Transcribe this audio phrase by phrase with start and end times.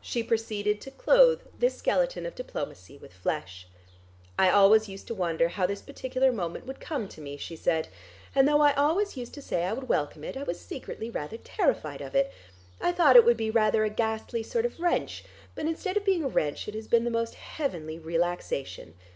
[0.00, 3.66] She proceeded to clothe this skeleton of diplomacy with flesh.
[4.38, 7.88] "I always used to wonder how this particular moment would come to me," she said,
[8.32, 11.36] "and though I always used to say I would welcome it, I was secretly rather
[11.36, 12.30] terrified of it.
[12.80, 15.24] I thought it would be rather a ghastly sort of wrench,
[15.56, 18.94] but instead of being a wrench it has been the most heavenly relaxation.